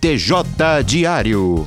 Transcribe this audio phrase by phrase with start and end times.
[0.00, 1.66] TJ Diário.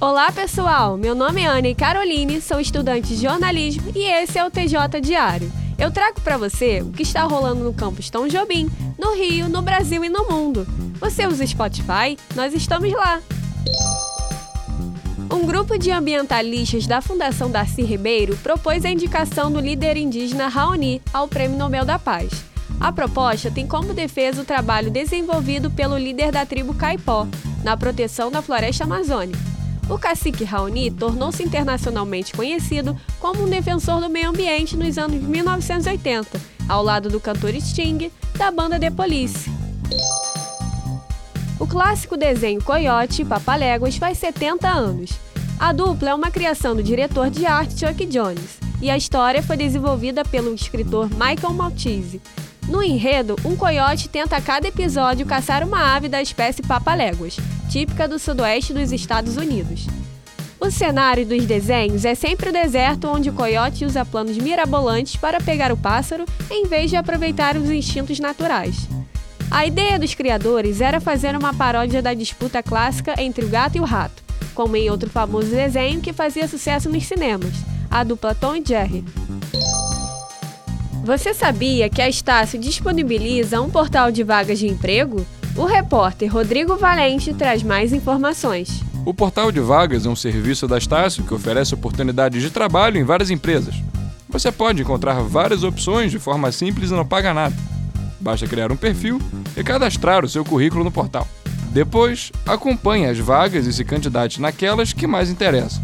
[0.00, 4.44] Olá pessoal, meu nome é Ana e Caroline, sou estudante de jornalismo e esse é
[4.44, 5.50] o TJ Diário.
[5.76, 9.60] Eu trago para você o que está rolando no campus Tom Jobim, no Rio, no
[9.60, 10.64] Brasil e no mundo.
[11.00, 12.16] Você usa Spotify?
[12.36, 13.20] Nós estamos lá.
[15.32, 21.02] Um grupo de ambientalistas da Fundação Darcy Ribeiro propôs a indicação do líder indígena Raoni
[21.12, 22.53] ao Prêmio Nobel da Paz.
[22.80, 27.26] A proposta tem como defesa o trabalho desenvolvido pelo líder da tribo Caipó
[27.62, 29.38] na proteção da floresta amazônica.
[29.88, 36.40] O cacique Raoni tornou-se internacionalmente conhecido como um defensor do meio ambiente nos anos 1980,
[36.68, 39.50] ao lado do cantor Sting, da banda The Police.
[41.60, 45.12] O clássico desenho Coyote Papaléguas faz 70 anos.
[45.58, 49.56] A dupla é uma criação do diretor de arte Chuck Jones, e a história foi
[49.56, 52.20] desenvolvida pelo escritor Michael Maltese.
[52.68, 57.36] No enredo, um coiote tenta a cada episódio caçar uma ave da espécie papaléguas,
[57.68, 59.86] típica do sudoeste dos Estados Unidos.
[60.58, 65.40] O cenário dos desenhos é sempre o deserto onde o coiote usa planos mirabolantes para
[65.40, 68.88] pegar o pássaro em vez de aproveitar os instintos naturais.
[69.50, 73.80] A ideia dos criadores era fazer uma paródia da disputa clássica entre o gato e
[73.80, 74.22] o rato,
[74.54, 77.52] como em outro famoso desenho que fazia sucesso nos cinemas,
[77.90, 79.04] a dupla Tom e Jerry.
[81.04, 85.26] Você sabia que a Estácio disponibiliza um portal de vagas de emprego?
[85.54, 88.82] O repórter Rodrigo Valente traz mais informações.
[89.04, 93.04] O portal de vagas é um serviço da Estácio que oferece oportunidades de trabalho em
[93.04, 93.74] várias empresas.
[94.30, 97.54] Você pode encontrar várias opções de forma simples e não paga nada.
[98.18, 99.20] Basta criar um perfil
[99.54, 101.28] e cadastrar o seu currículo no portal.
[101.70, 105.82] Depois, acompanhe as vagas e se candidate naquelas que mais interessam.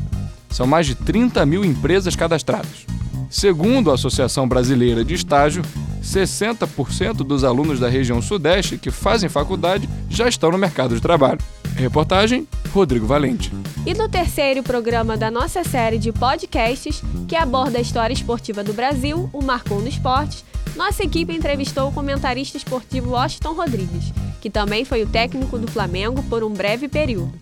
[0.49, 2.87] São mais de 30 mil empresas cadastradas.
[3.31, 5.63] Segundo a Associação Brasileira de Estágio,
[6.03, 11.39] 60% dos alunos da região Sudeste que fazem faculdade já estão no mercado de trabalho.
[11.77, 13.53] Reportagem Rodrigo Valente.
[13.87, 18.73] E no terceiro programa da nossa série de podcasts, que aborda a história esportiva do
[18.73, 20.45] Brasil, o Marcou no Esporte,
[20.77, 26.21] nossa equipe entrevistou o comentarista esportivo Washington Rodrigues, que também foi o técnico do Flamengo
[26.25, 27.33] por um breve período.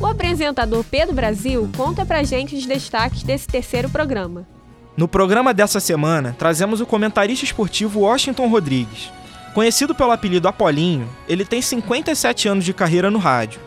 [0.00, 4.55] O apresentador Pedro Brasil conta pra gente os destaques desse terceiro programa.
[4.96, 9.12] No programa dessa semana, trazemos o comentarista esportivo Washington Rodrigues.
[9.52, 13.60] Conhecido pelo apelido Apolinho, ele tem 57 anos de carreira no rádio.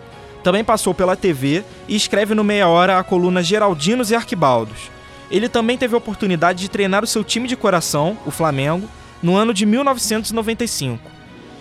[0.43, 4.89] Também passou pela TV e escreve no Meia Hora a coluna Geraldinos e Arquibaldos.
[5.29, 8.89] Ele também teve a oportunidade de treinar o seu time de coração, o Flamengo,
[9.21, 10.99] no ano de 1995.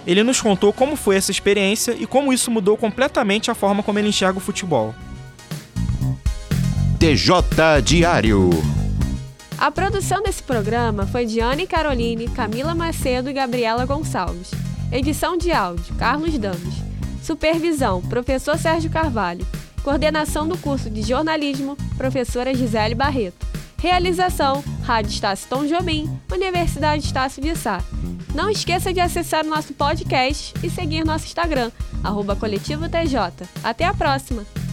[0.06, 3.98] Ele nos contou como foi essa experiência e como isso mudou completamente a forma como
[3.98, 4.94] ele enxerga o futebol.
[6.98, 8.77] TJ Diário.
[9.58, 14.52] A produção desse programa foi de Anne Caroline, Camila Macedo e Gabriela Gonçalves.
[14.92, 16.74] Edição de áudio, Carlos Dames.
[17.24, 19.44] Supervisão, professor Sérgio Carvalho.
[19.82, 23.44] Coordenação do curso de jornalismo, professora Gisele Barreto.
[23.78, 27.82] Realização, Rádio Estácio Tom Jobim, Universidade Estácio de Sá.
[28.32, 31.72] Não esqueça de acessar o nosso podcast e seguir nosso Instagram,
[32.04, 33.44] arroba Coletivo TJ.
[33.64, 34.67] Até a próxima!